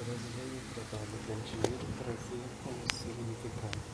Brasileiro 0.00 0.64
trabalho 0.72 1.20
com 1.28 1.36
dinheiro 1.44 1.84
trazer 2.00 2.40
como 2.64 2.80
significado. 2.88 3.84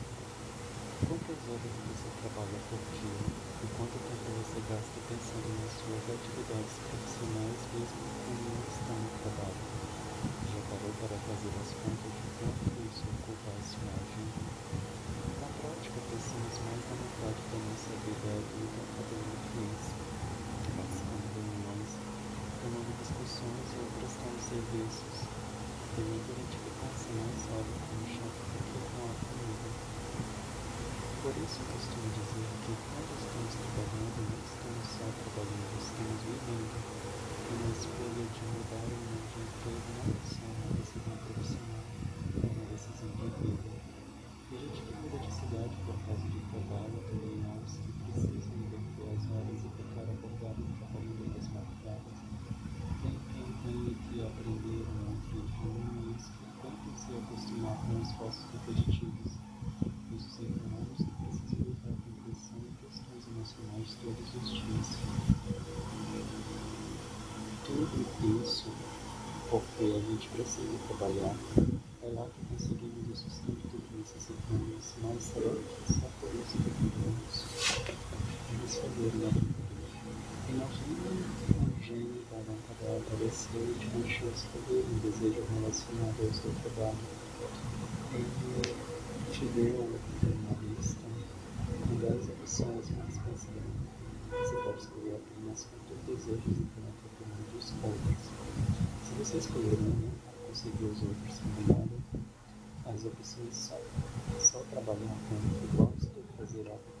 Quantas 1.03 1.35
horas 1.51 1.75
você 1.83 2.07
trabalha 2.23 2.59
por 2.71 2.79
dia 2.95 3.19
e 3.59 3.67
quanto 3.75 3.99
tempo 4.07 4.27
você 4.39 4.55
gasta 4.71 4.97
pensando 5.03 5.51
nas 5.59 5.73
suas 5.83 6.03
atividades 6.15 6.79
profissionais 6.87 7.59
mesmo 7.75 8.07
quando 8.23 8.39
não 8.47 8.63
está 8.71 8.95
no 8.95 9.11
trabalho? 9.19 9.67
Já 10.47 10.61
parou 10.71 10.93
para 10.95 11.19
fazer 11.27 11.53
as 11.59 11.71
contas 11.75 12.13
de 12.15 12.27
quanto 12.39 12.71
isso 12.87 13.03
ocupa 13.03 13.51
a 13.51 13.61
sua 13.67 13.91
agenda? 13.99 14.47
Na 15.43 15.49
prática, 15.59 15.99
pensamos 16.07 16.55
mais 16.71 16.83
da 16.87 16.95
metade 17.03 17.41
da 17.51 17.59
nossa 17.67 17.91
vida 18.07 18.31
adulta 18.31 18.79
fazendo 18.95 19.35
isso, 19.75 19.91
participando 20.71 21.27
de 21.27 21.35
reuniões, 21.35 21.91
tomando 22.63 22.95
discussões 22.95 23.69
ou 23.75 23.85
prestando 23.99 24.39
serviços 24.39 25.16
tem 25.97 26.05
identificar-se 26.05 27.09
mais 27.09 27.33
sólido 27.41 27.73
com 27.73 27.97
o 27.97 28.05
chefe 28.05 28.41
do 28.53 28.59
que 28.69 28.79
com 28.85 29.01
a 29.01 29.13
família. 29.17 29.73
Por 31.25 31.33
isso 31.41 31.57
costumo 31.73 32.07
dizer 32.13 32.49
que 32.61 32.73
quando 32.85 33.11
estamos 33.17 33.53
trabalhando, 33.57 34.19
não 34.29 34.41
estamos 34.45 34.85
só 34.93 35.05
trabalhando, 35.09 35.73
estamos 35.73 36.21
vivendo. 36.21 36.77
Uma 37.49 37.69
escolha 37.73 38.25
de 38.29 38.43
mudar 38.45 38.85
ou 38.85 39.01
não 39.09 39.21
de 39.25 39.37
emprego 39.41 39.89
não 39.97 40.05
é 40.05 40.21
só 40.21 40.45
uma 40.45 40.69
decisão 40.77 41.17
profissional, 41.17 41.85
é 41.89 42.45
uma 42.45 42.65
decisão 42.69 43.09
de 43.17 43.27
vida. 43.41 43.71
E 43.73 44.53
a 44.53 44.59
gente 44.69 44.79
que 44.85 44.93
muda 45.01 45.17
de 45.17 45.31
cidade 45.33 45.75
por 45.81 45.97
causa 45.97 46.25
de 46.29 46.41
trabalho, 46.45 46.97
também 47.09 47.41
aos 47.41 47.73
que 47.73 47.89
precisam 48.05 48.53
inverter 48.53 49.17
as 49.17 49.23
horas 49.33 49.59
e 49.65 49.69
ficar 49.81 50.05
acordado 50.05 50.61
trabalhando 50.61 51.25
das 51.33 51.47
madrugadas. 51.57 52.17
Tem 53.01 53.17
quem 53.33 53.49
tem 53.65 53.97
que 53.97 54.15
aprender 54.21 54.81
um 54.85 54.97
outro 55.09 55.41
idioma 55.41 55.87
se 57.37 57.53
esforços 58.17 58.45
repetitivos. 58.51 59.31
Isso 60.17 60.29
sem 60.37 60.47
humanos 60.47 60.97
que 60.97 61.11
precisam 61.21 61.69
lidar 61.69 61.93
com 62.01 62.11
pressão 62.25 62.57
e 62.57 62.73
questões 62.81 63.23
emocionais 63.29 63.89
todos 64.01 64.27
os 64.41 64.49
dias. 64.57 64.89
Tudo 67.65 68.41
isso 68.41 68.71
porque 69.51 69.83
a 69.83 69.99
gente 69.99 70.29
precisa 70.29 70.77
trabalhar. 70.87 71.35
É 72.01 72.07
lá 72.13 72.25
que 72.25 72.45
conseguimos 72.49 73.09
o 73.11 73.15
sustento 73.15 73.69
que 73.69 73.97
necessitamos, 73.97 74.93
mas 75.03 75.23
será 75.23 75.53
que 75.53 75.93
só 75.93 76.07
por 76.19 76.29
isso 76.33 76.57
que 76.57 76.71
podemos? 76.73 77.33
Vamos 78.49 78.75
fazer 78.75 79.11
uma 79.13 79.67
Imagine 80.49 81.27
um 81.59 81.83
gênio 81.83 82.23
da 82.31 82.37
vontade 82.37 82.67
aparecer 82.97 83.59
e 83.59 83.75
te 83.79 83.97
encher 83.97 84.27
os 84.27 84.43
poderes, 84.43 85.01
desejo 85.03 85.43
relacionado 85.59 86.15
ao 86.23 86.33
seu 86.33 86.51
trabalho. 86.63 87.96
Ele 88.13 88.25
te 89.31 89.45
deu 89.45 89.83
uma 89.83 90.55
lista 90.61 91.07
com 91.87 91.95
10 91.95 92.29
opções, 92.29 92.85
pense 92.89 93.47
bem. 93.47 93.87
Você 94.31 94.55
pode 94.55 94.81
escolher 94.81 95.15
apenas 95.15 95.67
quantos 95.67 96.05
desejos 96.05 96.57
e 96.57 96.67
pronto 96.75 97.01
apenas 97.07 97.43
dos 97.53 97.73
outros. 97.83 98.23
Se 99.03 99.13
você 99.17 99.37
escolher 99.37 99.77
um, 99.79 100.09
conseguir 100.47 100.85
os 100.85 101.01
outros 101.01 101.39
combinado, 101.39 101.91
as 102.85 103.05
opções 103.05 103.55
só, 103.55 103.79
só 104.39 104.59
trabalhar 104.69 105.17
com 105.27 105.35
o 105.35 105.59
que 105.59 105.77
gosta, 105.77 106.07
fazer 106.37 106.67
algo 106.69 106.97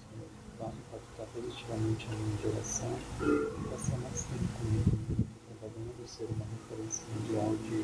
vai 0.59 0.69
impactar 0.69 1.25
positivamente 1.33 2.07
a 2.07 2.15
minha 2.15 2.37
geração 2.41 2.91
e 3.21 3.69
passar 3.69 3.97
mais 3.99 4.23
tempo 4.23 4.47
comigo. 4.57 5.27
Trabalhando 5.47 6.07
ser 6.07 6.25
uma 6.25 6.45
referência 6.45 7.05
mundial 7.13 7.55
de 7.63 7.76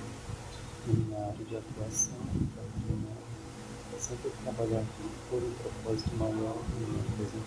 área 0.92 1.45
de 1.45 1.56
atuação, 1.56 2.17
sempre 4.00 4.31
trabalhar 4.44 4.84
por 5.30 5.42
um 5.42 5.52
propósito 5.53 6.16
maior, 6.17 6.58
me 6.78 7.00
apresentar 7.14 7.43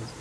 is 0.00 0.14